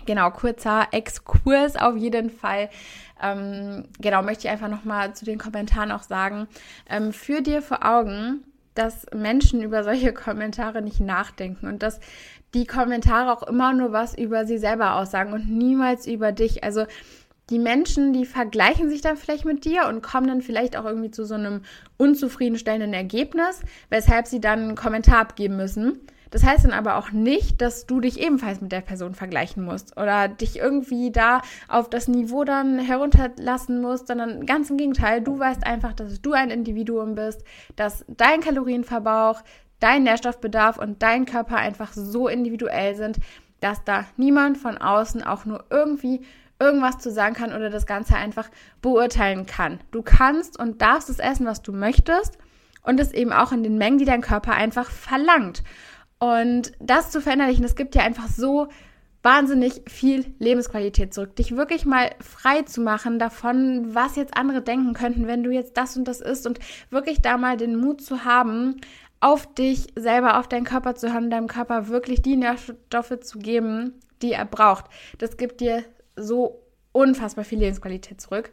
Genau, 0.06 0.30
kurzer 0.30 0.88
Exkurs 0.92 1.76
auf 1.76 1.96
jeden 1.96 2.30
Fall. 2.30 2.68
Ähm, 3.22 3.84
genau, 4.00 4.22
möchte 4.22 4.46
ich 4.46 4.52
einfach 4.52 4.68
nochmal 4.68 5.14
zu 5.14 5.24
den 5.24 5.38
Kommentaren 5.38 5.92
auch 5.92 6.02
sagen. 6.02 6.48
Ähm, 6.88 7.12
führ 7.12 7.40
dir 7.40 7.62
vor 7.62 7.84
Augen, 7.84 8.44
dass 8.74 9.06
Menschen 9.14 9.62
über 9.62 9.84
solche 9.84 10.12
Kommentare 10.12 10.82
nicht 10.82 11.00
nachdenken 11.00 11.66
und 11.68 11.82
dass 11.82 12.00
die 12.54 12.66
Kommentare 12.66 13.32
auch 13.32 13.42
immer 13.42 13.72
nur 13.72 13.92
was 13.92 14.16
über 14.16 14.46
sie 14.46 14.58
selber 14.58 14.96
aussagen 14.96 15.32
und 15.32 15.48
niemals 15.48 16.06
über 16.06 16.32
dich. 16.32 16.62
Also 16.64 16.86
die 17.50 17.58
Menschen, 17.58 18.12
die 18.12 18.24
vergleichen 18.24 18.88
sich 18.88 19.00
dann 19.00 19.16
vielleicht 19.16 19.44
mit 19.44 19.64
dir 19.64 19.86
und 19.88 20.02
kommen 20.02 20.28
dann 20.28 20.40
vielleicht 20.40 20.76
auch 20.76 20.84
irgendwie 20.84 21.10
zu 21.10 21.24
so 21.24 21.34
einem 21.34 21.62
unzufriedenstellenden 21.98 22.94
Ergebnis, 22.94 23.60
weshalb 23.90 24.26
sie 24.26 24.40
dann 24.40 24.60
einen 24.60 24.76
Kommentar 24.76 25.18
abgeben 25.18 25.56
müssen. 25.56 26.00
Das 26.34 26.42
heißt 26.42 26.64
dann 26.64 26.72
aber 26.72 26.96
auch 26.96 27.12
nicht, 27.12 27.62
dass 27.62 27.86
du 27.86 28.00
dich 28.00 28.20
ebenfalls 28.20 28.60
mit 28.60 28.72
der 28.72 28.80
Person 28.80 29.14
vergleichen 29.14 29.64
musst 29.64 29.96
oder 29.96 30.26
dich 30.26 30.58
irgendwie 30.58 31.12
da 31.12 31.42
auf 31.68 31.88
das 31.88 32.08
Niveau 32.08 32.42
dann 32.42 32.80
herunterlassen 32.80 33.80
musst, 33.80 34.08
sondern 34.08 34.44
ganz 34.44 34.68
im 34.68 34.76
Gegenteil, 34.76 35.20
du 35.20 35.38
weißt 35.38 35.64
einfach, 35.64 35.92
dass 35.92 36.20
du 36.20 36.32
ein 36.32 36.50
Individuum 36.50 37.14
bist, 37.14 37.44
dass 37.76 38.04
dein 38.08 38.40
Kalorienverbrauch, 38.40 39.42
dein 39.78 40.02
Nährstoffbedarf 40.02 40.76
und 40.76 41.04
dein 41.04 41.24
Körper 41.24 41.54
einfach 41.54 41.92
so 41.92 42.26
individuell 42.26 42.96
sind, 42.96 43.20
dass 43.60 43.84
da 43.84 44.04
niemand 44.16 44.58
von 44.58 44.76
außen 44.76 45.22
auch 45.22 45.44
nur 45.44 45.62
irgendwie 45.70 46.22
irgendwas 46.58 46.98
zu 46.98 47.12
sagen 47.12 47.36
kann 47.36 47.52
oder 47.52 47.70
das 47.70 47.86
Ganze 47.86 48.16
einfach 48.16 48.50
beurteilen 48.82 49.46
kann. 49.46 49.78
Du 49.92 50.02
kannst 50.02 50.58
und 50.58 50.82
darfst 50.82 51.08
es 51.10 51.20
essen, 51.20 51.46
was 51.46 51.62
du 51.62 51.72
möchtest 51.72 52.38
und 52.82 52.98
es 52.98 53.12
eben 53.12 53.32
auch 53.32 53.52
in 53.52 53.62
den 53.62 53.78
Mengen, 53.78 53.98
die 53.98 54.04
dein 54.04 54.20
Körper 54.20 54.54
einfach 54.54 54.90
verlangt. 54.90 55.62
Und 56.24 56.72
das 56.80 57.10
zu 57.10 57.20
verinnerlichen, 57.20 57.64
das 57.64 57.76
gibt 57.76 57.94
dir 57.94 58.02
einfach 58.02 58.28
so 58.28 58.68
wahnsinnig 59.22 59.82
viel 59.86 60.24
Lebensqualität 60.38 61.12
zurück. 61.12 61.36
Dich 61.36 61.54
wirklich 61.54 61.84
mal 61.84 62.12
frei 62.18 62.62
zu 62.62 62.80
machen 62.80 63.18
davon, 63.18 63.94
was 63.94 64.16
jetzt 64.16 64.34
andere 64.34 64.62
denken 64.62 64.94
könnten, 64.94 65.26
wenn 65.26 65.42
du 65.42 65.50
jetzt 65.50 65.76
das 65.76 65.98
und 65.98 66.08
das 66.08 66.22
isst 66.22 66.46
und 66.46 66.60
wirklich 66.88 67.20
da 67.20 67.36
mal 67.36 67.58
den 67.58 67.76
Mut 67.76 68.00
zu 68.00 68.24
haben, 68.24 68.80
auf 69.20 69.52
dich 69.52 69.88
selber, 69.96 70.38
auf 70.38 70.48
deinen 70.48 70.64
Körper 70.64 70.94
zu 70.94 71.12
hören, 71.12 71.28
deinem 71.28 71.46
Körper 71.46 71.88
wirklich 71.88 72.22
die 72.22 72.36
Nährstoffe 72.36 73.20
zu 73.20 73.38
geben, 73.38 73.92
die 74.22 74.32
er 74.32 74.46
braucht. 74.46 74.86
Das 75.18 75.36
gibt 75.36 75.60
dir 75.60 75.84
so 76.16 76.62
unfassbar 76.92 77.44
viel 77.44 77.58
Lebensqualität 77.58 78.18
zurück. 78.18 78.50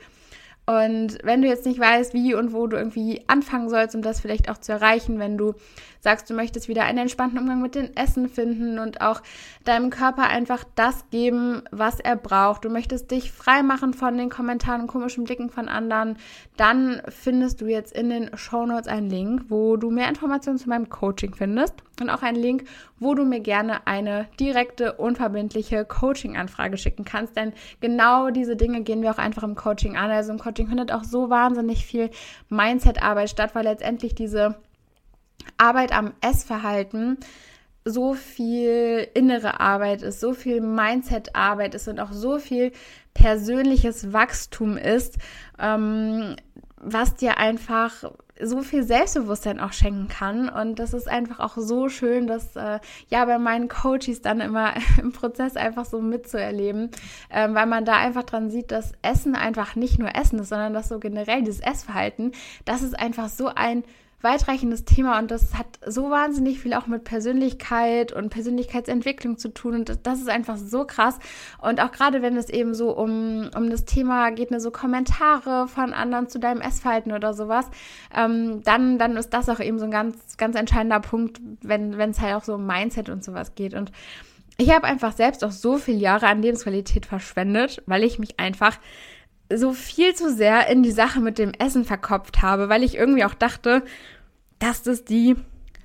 Und 0.65 1.18
wenn 1.24 1.41
du 1.41 1.48
jetzt 1.48 1.65
nicht 1.65 1.80
weißt, 1.80 2.13
wie 2.13 2.36
und 2.36 2.53
wo 2.53 2.68
du 2.68 2.77
irgendwie 2.77 3.24
anfangen 3.27 3.70
sollst, 3.70 3.96
um 3.96 4.01
das 4.01 4.22
vielleicht 4.22 4.50
auch 4.50 4.60
zu 4.60 4.72
erreichen, 4.72 5.18
wenn 5.20 5.38
du 5.38 5.56
sagst, 6.01 6.30
du 6.30 6.34
möchtest 6.34 6.68
wieder 6.68 6.84
einen 6.84 7.00
entspannten 7.00 7.39
Umgang 7.39 7.62
mit 7.62 7.75
dem 7.75 7.91
Essen 7.96 8.30
finden 8.30 8.80
und 8.80 9.01
auch 9.01 9.22
deinem 9.63 9.89
Körper 9.89 10.24
einfach 10.27 10.63
das 10.75 11.10
geben, 11.10 11.63
was 11.72 12.00
er 12.00 12.15
braucht. 12.15 12.63
Du 12.65 12.70
möchtest 12.70 13.12
dich 13.12 13.32
frei 13.32 13.63
machen 13.63 13.94
von 13.94 14.18
den 14.18 14.30
Kommentaren 14.30 14.82
und 14.82 14.88
komischen 14.88 15.24
Blicken 15.24 15.50
von 15.50 15.68
anderen, 15.68 16.18
dann 16.58 17.01
findest 17.08 17.62
du 17.62 17.65
jetzt 17.65 17.94
in 17.94 18.10
den 18.10 18.38
Show 18.38 18.65
Notes 18.65 18.88
einen 18.88 19.10
Link, 19.10 19.46
wo 19.50 19.77
du 19.77 19.89
mehr 19.89 20.10
Informationen 20.10 20.60
zu 20.60 20.70
meinem 20.70 20.89
Coaching 20.89 21.34
findest 21.34 21.75
und 22.00 22.10
auch 22.10 22.24
einen 22.24 22.41
Link, 22.41 22.65
wo 23.00 23.15
du 23.15 23.25
mir 23.25 23.39
gerne 23.39 23.88
eine 23.88 24.27
direkte, 24.39 24.94
unverbindliche 24.94 25.86
Coaching-Anfrage 25.86 26.77
schicken 26.77 27.06
kannst. 27.06 27.36
Denn 27.36 27.53
genau 27.80 28.30
diese 28.30 28.56
Dinge 28.56 28.82
gehen 28.82 29.01
wir 29.01 29.12
auch 29.12 29.18
einfach 29.18 29.44
im 29.44 29.56
Coaching 29.56 29.98
an. 29.98 30.12
Also 30.12 30.32
im 30.32 30.39
Coaching 30.39 30.50
findet 30.55 30.91
auch 30.91 31.03
so 31.03 31.29
wahnsinnig 31.29 31.86
viel 31.86 32.10
Mindset-Arbeit 32.50 33.29
statt, 33.29 33.55
weil 33.55 33.63
letztendlich 33.63 34.15
diese 34.15 34.55
Arbeit 35.58 35.91
am 35.91 36.13
Essverhalten 36.22 37.17
so 37.84 38.13
viel 38.13 39.08
innere 39.13 39.60
Arbeit 39.60 40.03
ist, 40.03 40.20
so 40.20 40.34
viel 40.34 40.62
Mindset-Arbeit 40.62 41.74
ist 41.74 41.88
und 41.88 42.00
auch 42.00 42.12
so 42.12 42.38
viel 42.38 42.72
persönliches 43.13 44.13
Wachstum 44.13 44.77
ist, 44.77 45.17
ähm, 45.60 46.36
was 46.81 47.15
dir 47.15 47.38
einfach 47.38 48.03
so 48.43 48.63
viel 48.63 48.83
Selbstbewusstsein 48.83 49.59
auch 49.59 49.73
schenken 49.73 50.07
kann. 50.07 50.50
Und 50.50 50.79
das 50.79 50.93
ist 50.93 51.07
einfach 51.07 51.39
auch 51.39 51.57
so 51.57 51.89
schön, 51.89 52.27
das 52.27 52.55
äh, 52.55 52.79
ja 53.09 53.25
bei 53.25 53.38
meinen 53.38 53.67
Coaches 53.67 54.21
dann 54.21 54.41
immer 54.41 54.73
im 55.01 55.11
Prozess 55.13 55.55
einfach 55.55 55.85
so 55.85 56.01
mitzuerleben, 56.01 56.89
ähm, 57.29 57.53
weil 57.53 57.67
man 57.67 57.85
da 57.85 57.97
einfach 57.97 58.23
dran 58.23 58.50
sieht, 58.50 58.71
dass 58.71 58.93
Essen 59.01 59.35
einfach 59.35 59.75
nicht 59.75 60.00
nur 60.00 60.15
Essen 60.15 60.39
ist, 60.39 60.50
sondern 60.50 60.73
dass 60.73 60.89
so 60.89 61.00
generell 61.00 61.43
dieses 61.43 61.61
Essverhalten, 61.61 62.31
das 62.65 62.81
ist 62.81 63.00
einfach 63.00 63.29
so 63.29 63.47
ein 63.47 63.83
weitreichendes 64.22 64.86
Thema 64.86 65.20
und 65.20 65.32
das 65.32 65.56
hat 65.56 65.68
so 65.86 66.10
wahnsinnig 66.10 66.60
viel 66.60 66.74
auch 66.74 66.88
mit 66.88 67.04
Persönlichkeit 67.04 68.12
und 68.12 68.30
Persönlichkeitsentwicklung 68.30 69.38
zu 69.38 69.50
tun 69.54 69.75
und 69.75 70.00
das, 70.04 70.20
ist 70.22 70.30
einfach 70.30 70.58
so 70.58 70.86
krass. 70.86 71.20
Und 71.62 71.82
auch 71.82 71.92
gerade 71.92 72.22
wenn 72.22 72.38
es 72.38 72.50
eben 72.50 72.75
so 72.75 72.96
um, 72.96 73.50
um 73.56 73.70
das 73.70 73.86
Thema 73.86 74.32
geht, 74.32 74.51
ne, 74.51 74.60
so 74.60 74.72
Kommentare 74.72 75.68
von 75.68 75.94
anderen 75.94 76.30
zu 76.30 76.40
deinem 76.40 76.62
Essverhalten 76.62 77.12
oder 77.12 77.34
sowas, 77.34 77.70
ähm, 78.16 78.62
dann, 78.63 78.98
dann 78.98 79.18
ist 79.18 79.32
das 79.32 79.50
auch 79.50 79.60
eben 79.60 79.80
so 79.80 79.86
ein 79.86 79.92
ganz, 79.92 80.38
ganz 80.38 80.56
entscheidender 80.56 81.00
Punkt, 81.00 81.40
wenn 81.62 82.00
es 82.00 82.20
halt 82.20 82.36
auch 82.36 82.44
so 82.44 82.56
um 82.56 82.66
Mindset 82.66 83.10
und 83.10 83.24
sowas 83.24 83.56
geht. 83.56 83.74
Und 83.74 83.92
ich 84.58 84.72
habe 84.72 84.86
einfach 84.86 85.13
selbst 85.13 85.44
auch 85.44 85.51
so 85.51 85.78
viele 85.78 85.98
Jahre 85.98 86.28
an 86.28 86.42
Lebensqualität 86.42 87.08
verschwendet, 87.08 87.82
weil 87.88 88.04
ich 88.04 88.20
mich 88.20 88.40
einfach 88.40 88.78
so 89.55 89.74
viel 89.74 90.13
zu 90.15 90.31
sehr 90.31 90.67
in 90.67 90.84
die 90.84 90.91
Sache 90.91 91.20
mit 91.20 91.38
dem 91.38 91.51
Essen 91.58 91.86
verkopft 91.86 92.41
habe, 92.41 92.70
weil 92.70 92.84
ich 92.84 92.96
irgendwie 92.96 93.25
auch 93.25 93.34
dachte, 93.34 93.84
dass 94.60 94.84
das 94.84 95.03
die 95.03 95.36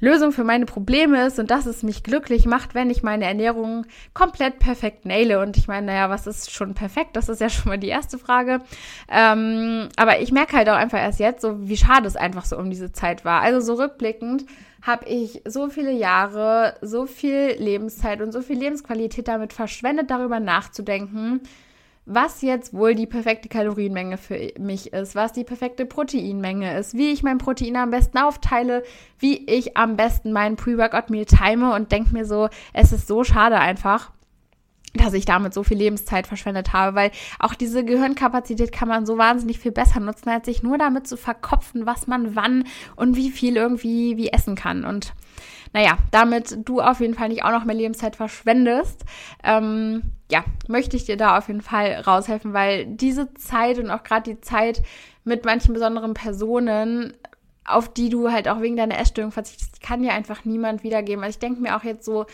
Lösung 0.00 0.32
für 0.32 0.44
meine 0.44 0.66
Probleme 0.66 1.26
ist 1.26 1.38
und 1.38 1.50
dass 1.50 1.64
es 1.64 1.82
mich 1.82 2.02
glücklich 2.02 2.44
macht, 2.44 2.74
wenn 2.74 2.90
ich 2.90 3.02
meine 3.02 3.24
Ernährung 3.24 3.86
komplett 4.12 4.58
perfekt 4.58 5.06
naile. 5.06 5.40
Und 5.40 5.56
ich 5.56 5.68
meine, 5.68 5.86
naja, 5.86 6.10
was 6.10 6.26
ist 6.26 6.50
schon 6.50 6.74
perfekt? 6.74 7.16
Das 7.16 7.28
ist 7.28 7.40
ja 7.40 7.48
schon 7.48 7.70
mal 7.70 7.78
die 7.78 7.88
erste 7.88 8.18
Frage. 8.18 8.60
Ähm, 9.08 9.88
aber 9.96 10.20
ich 10.20 10.32
merke 10.32 10.56
halt 10.56 10.68
auch 10.68 10.74
einfach 10.76 10.98
erst 10.98 11.18
jetzt, 11.18 11.40
so 11.40 11.68
wie 11.68 11.76
schade 11.76 12.06
es 12.06 12.16
einfach 12.16 12.44
so 12.44 12.58
um 12.58 12.68
diese 12.68 12.92
Zeit 12.92 13.24
war. 13.24 13.40
Also 13.40 13.60
so 13.60 13.82
rückblickend 13.82 14.44
habe 14.82 15.06
ich 15.06 15.42
so 15.46 15.68
viele 15.68 15.92
Jahre, 15.92 16.74
so 16.82 17.06
viel 17.06 17.56
Lebenszeit 17.58 18.20
und 18.20 18.32
so 18.32 18.42
viel 18.42 18.58
Lebensqualität 18.58 19.26
damit 19.26 19.52
verschwendet, 19.52 20.10
darüber 20.10 20.40
nachzudenken, 20.40 21.40
was 22.06 22.40
jetzt 22.40 22.72
wohl 22.72 22.94
die 22.94 23.06
perfekte 23.06 23.48
Kalorienmenge 23.48 24.16
für 24.16 24.52
mich 24.58 24.92
ist, 24.92 25.16
was 25.16 25.32
die 25.32 25.44
perfekte 25.44 25.84
Proteinmenge 25.84 26.78
ist, 26.78 26.94
wie 26.94 27.12
ich 27.12 27.24
mein 27.24 27.38
Protein 27.38 27.76
am 27.76 27.90
besten 27.90 28.18
aufteile, 28.18 28.84
wie 29.18 29.44
ich 29.50 29.76
am 29.76 29.96
besten 29.96 30.32
meinen 30.32 30.56
Pre-Workout-Meal 30.56 31.26
time 31.26 31.74
und 31.74 31.90
denke 31.90 32.12
mir 32.12 32.24
so, 32.24 32.48
es 32.72 32.92
ist 32.92 33.08
so 33.08 33.24
schade 33.24 33.58
einfach 33.58 34.12
dass 34.96 35.14
ich 35.14 35.24
damit 35.24 35.54
so 35.54 35.62
viel 35.62 35.76
Lebenszeit 35.76 36.26
verschwendet 36.26 36.72
habe, 36.72 36.96
weil 36.96 37.10
auch 37.38 37.54
diese 37.54 37.84
Gehirnkapazität 37.84 38.72
kann 38.72 38.88
man 38.88 39.06
so 39.06 39.18
wahnsinnig 39.18 39.58
viel 39.58 39.72
besser 39.72 40.00
nutzen, 40.00 40.28
als 40.28 40.46
sich 40.46 40.62
nur 40.62 40.78
damit 40.78 41.06
zu 41.06 41.16
verkopfen, 41.16 41.86
was 41.86 42.06
man 42.06 42.34
wann 42.36 42.64
und 42.96 43.16
wie 43.16 43.30
viel 43.30 43.56
irgendwie 43.56 44.16
wie 44.16 44.28
essen 44.28 44.54
kann. 44.54 44.84
Und 44.84 45.14
naja, 45.72 45.98
damit 46.10 46.56
du 46.68 46.80
auf 46.80 47.00
jeden 47.00 47.14
Fall 47.14 47.28
nicht 47.28 47.44
auch 47.44 47.50
noch 47.50 47.64
mehr 47.64 47.74
Lebenszeit 47.74 48.16
verschwendest, 48.16 49.04
ähm, 49.44 50.02
ja, 50.30 50.44
möchte 50.68 50.96
ich 50.96 51.04
dir 51.04 51.16
da 51.16 51.38
auf 51.38 51.48
jeden 51.48 51.62
Fall 51.62 52.02
raushelfen, 52.06 52.52
weil 52.52 52.86
diese 52.86 53.32
Zeit 53.34 53.78
und 53.78 53.90
auch 53.90 54.02
gerade 54.02 54.34
die 54.34 54.40
Zeit 54.40 54.82
mit 55.24 55.44
manchen 55.44 55.74
besonderen 55.74 56.14
Personen, 56.14 57.12
auf 57.64 57.92
die 57.92 58.08
du 58.08 58.30
halt 58.30 58.48
auch 58.48 58.60
wegen 58.60 58.76
deiner 58.76 58.98
Essstörung 58.98 59.32
verzichtest, 59.32 59.80
kann 59.80 60.02
dir 60.02 60.12
einfach 60.12 60.44
niemand 60.44 60.84
wiedergeben. 60.84 61.24
Also 61.24 61.34
ich 61.34 61.40
denke 61.40 61.60
mir 61.60 61.76
auch 61.76 61.84
jetzt 61.84 62.04
so 62.04 62.26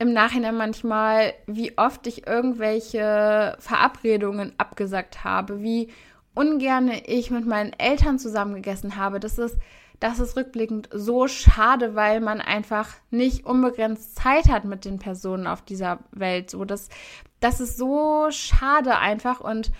im 0.00 0.12
Nachhinein 0.12 0.56
manchmal, 0.56 1.34
wie 1.46 1.76
oft 1.78 2.06
ich 2.06 2.26
irgendwelche 2.26 3.56
Verabredungen 3.60 4.52
abgesagt 4.58 5.22
habe, 5.22 5.62
wie 5.62 5.90
ungern 6.34 6.90
ich 7.06 7.30
mit 7.30 7.46
meinen 7.46 7.72
Eltern 7.78 8.18
zusammengegessen 8.18 8.96
habe. 8.96 9.20
Das 9.20 9.38
ist 9.38 9.58
das 10.00 10.18
ist 10.18 10.34
rückblickend 10.34 10.88
so 10.92 11.28
schade, 11.28 11.94
weil 11.94 12.20
man 12.20 12.40
einfach 12.40 12.88
nicht 13.10 13.44
unbegrenzt 13.44 14.16
Zeit 14.16 14.48
hat 14.48 14.64
mit 14.64 14.86
den 14.86 14.98
Personen 14.98 15.46
auf 15.46 15.60
dieser 15.60 15.98
Welt. 16.12 16.48
So, 16.48 16.64
das, 16.64 16.88
das 17.40 17.60
ist 17.60 17.76
so 17.76 18.28
schade 18.30 18.96
einfach 18.96 19.40
und 19.40 19.70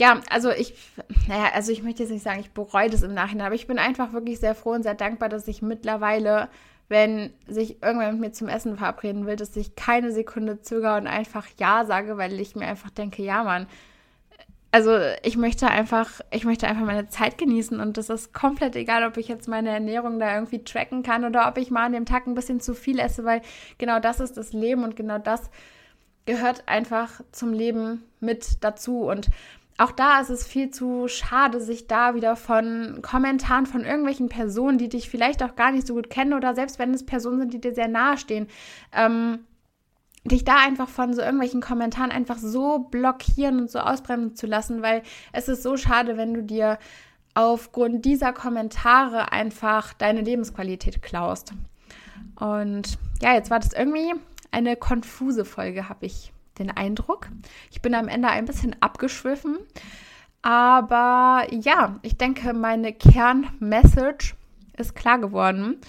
ja, 0.00 0.20
also 0.30 0.50
ich, 0.50 0.74
naja, 1.28 1.50
also 1.54 1.70
ich 1.70 1.84
möchte 1.84 2.02
jetzt 2.02 2.10
nicht 2.10 2.24
sagen, 2.24 2.40
ich 2.40 2.50
bereue 2.50 2.90
das 2.90 3.02
im 3.02 3.14
Nachhinein, 3.14 3.46
aber 3.46 3.54
ich 3.54 3.68
bin 3.68 3.78
einfach 3.78 4.12
wirklich 4.12 4.40
sehr 4.40 4.56
froh 4.56 4.72
und 4.72 4.82
sehr 4.82 4.96
dankbar, 4.96 5.28
dass 5.28 5.46
ich 5.46 5.62
mittlerweile, 5.62 6.48
wenn 6.88 7.32
sich 7.46 7.82
irgendwer 7.82 8.12
mit 8.12 8.20
mir 8.20 8.32
zum 8.32 8.48
Essen 8.48 8.76
verabreden 8.76 9.26
will, 9.26 9.36
dass 9.36 9.56
ich 9.56 9.76
keine 9.76 10.12
Sekunde 10.12 10.60
zögere 10.60 10.96
und 10.96 11.06
einfach 11.06 11.46
Ja 11.58 11.84
sage, 11.84 12.18
weil 12.18 12.38
ich 12.40 12.54
mir 12.54 12.66
einfach 12.66 12.90
denke, 12.90 13.22
ja, 13.22 13.44
Mann, 13.44 13.66
also 14.72 14.98
ich 15.22 15.36
möchte 15.36 15.68
einfach, 15.68 16.20
ich 16.30 16.44
möchte 16.44 16.66
einfach 16.66 16.84
meine 16.84 17.08
Zeit 17.08 17.36
genießen 17.36 17.78
und 17.78 17.98
das 17.98 18.08
ist 18.08 18.32
komplett 18.32 18.74
egal, 18.74 19.04
ob 19.06 19.18
ich 19.18 19.28
jetzt 19.28 19.46
meine 19.46 19.68
Ernährung 19.68 20.18
da 20.18 20.34
irgendwie 20.34 20.64
tracken 20.64 21.02
kann 21.02 21.26
oder 21.26 21.46
ob 21.46 21.58
ich 21.58 21.70
mal 21.70 21.84
an 21.84 21.92
dem 21.92 22.06
Tag 22.06 22.26
ein 22.26 22.34
bisschen 22.34 22.58
zu 22.58 22.74
viel 22.74 22.98
esse, 22.98 23.24
weil 23.24 23.42
genau 23.76 24.00
das 24.00 24.18
ist 24.18 24.38
das 24.38 24.54
Leben 24.54 24.82
und 24.82 24.96
genau 24.96 25.18
das 25.18 25.50
gehört 26.24 26.68
einfach 26.68 27.20
zum 27.32 27.52
Leben 27.52 28.04
mit 28.20 28.64
dazu 28.64 29.02
und 29.02 29.28
auch 29.82 29.90
da 29.90 30.20
ist 30.20 30.30
es 30.30 30.46
viel 30.46 30.70
zu 30.70 31.08
schade, 31.08 31.60
sich 31.60 31.88
da 31.88 32.14
wieder 32.14 32.36
von 32.36 33.00
Kommentaren 33.02 33.66
von 33.66 33.84
irgendwelchen 33.84 34.28
Personen, 34.28 34.78
die 34.78 34.88
dich 34.88 35.10
vielleicht 35.10 35.42
auch 35.42 35.56
gar 35.56 35.72
nicht 35.72 35.86
so 35.86 35.94
gut 35.94 36.08
kennen 36.08 36.34
oder 36.34 36.54
selbst 36.54 36.78
wenn 36.78 36.94
es 36.94 37.04
Personen 37.04 37.40
sind, 37.40 37.52
die 37.52 37.60
dir 37.60 37.74
sehr 37.74 37.88
nahe 37.88 38.16
stehen, 38.16 38.46
ähm, 38.92 39.40
dich 40.24 40.44
da 40.44 40.56
einfach 40.58 40.88
von 40.88 41.14
so 41.14 41.20
irgendwelchen 41.20 41.60
Kommentaren 41.60 42.12
einfach 42.12 42.38
so 42.38 42.78
blockieren 42.78 43.60
und 43.60 43.70
so 43.70 43.80
ausbremsen 43.80 44.36
zu 44.36 44.46
lassen, 44.46 44.82
weil 44.82 45.02
es 45.32 45.48
ist 45.48 45.64
so 45.64 45.76
schade, 45.76 46.16
wenn 46.16 46.32
du 46.32 46.44
dir 46.44 46.78
aufgrund 47.34 48.04
dieser 48.04 48.32
Kommentare 48.32 49.32
einfach 49.32 49.94
deine 49.94 50.20
Lebensqualität 50.20 51.02
klaust. 51.02 51.54
Und 52.38 52.98
ja, 53.20 53.34
jetzt 53.34 53.50
war 53.50 53.58
das 53.58 53.72
irgendwie 53.72 54.14
eine 54.52 54.76
konfuse 54.76 55.44
Folge, 55.44 55.88
habe 55.88 56.06
ich 56.06 56.31
den 56.58 56.70
Eindruck. 56.70 57.28
Ich 57.70 57.82
bin 57.82 57.94
am 57.94 58.08
Ende 58.08 58.28
ein 58.28 58.44
bisschen 58.44 58.76
abgeschwiffen. 58.80 59.58
Aber 60.42 61.46
ja, 61.50 62.00
ich 62.02 62.16
denke, 62.16 62.52
meine 62.52 62.92
Kernmessage 62.92 64.34
ist 64.76 64.94
klar 64.94 65.18
geworden. 65.18 65.80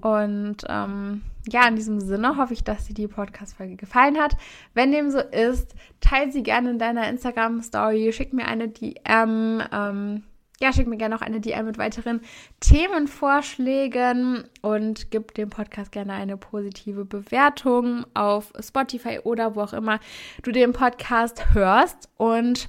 Und 0.00 0.64
ähm, 0.68 1.22
ja, 1.48 1.66
in 1.66 1.76
diesem 1.76 2.00
Sinne 2.00 2.36
hoffe 2.36 2.52
ich, 2.52 2.64
dass 2.64 2.86
dir 2.86 2.94
die 2.94 3.08
Podcast-Folge 3.08 3.76
gefallen 3.76 4.18
hat. 4.18 4.36
Wenn 4.74 4.92
dem 4.92 5.10
so 5.10 5.18
ist, 5.18 5.74
teile 6.00 6.30
sie 6.30 6.42
gerne 6.42 6.70
in 6.70 6.78
deiner 6.78 7.08
Instagram-Story, 7.08 8.12
schick 8.12 8.32
mir 8.32 8.46
eine 8.46 8.68
DM. 8.68 9.62
Ähm, 9.72 10.22
ja, 10.60 10.72
schick 10.72 10.86
mir 10.86 10.96
gerne 10.96 11.14
auch 11.14 11.22
eine 11.22 11.40
DM 11.40 11.66
mit 11.66 11.78
weiteren 11.78 12.20
Themenvorschlägen 12.60 14.44
und 14.60 15.10
gib 15.10 15.34
dem 15.34 15.50
Podcast 15.50 15.92
gerne 15.92 16.14
eine 16.14 16.36
positive 16.36 17.04
Bewertung 17.04 18.04
auf 18.14 18.52
Spotify 18.58 19.20
oder 19.22 19.54
wo 19.54 19.60
auch 19.60 19.72
immer 19.72 20.00
du 20.42 20.50
den 20.50 20.72
Podcast 20.72 21.54
hörst. 21.54 22.08
Und 22.16 22.68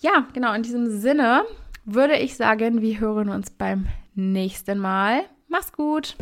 ja, 0.00 0.26
genau, 0.32 0.52
in 0.54 0.62
diesem 0.62 0.90
Sinne 0.90 1.44
würde 1.84 2.16
ich 2.16 2.36
sagen, 2.36 2.80
wir 2.80 2.98
hören 2.98 3.28
uns 3.28 3.50
beim 3.50 3.86
nächsten 4.14 4.78
Mal. 4.78 5.22
Mach's 5.48 5.72
gut! 5.72 6.16